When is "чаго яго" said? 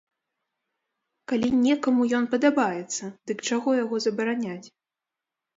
3.51-3.95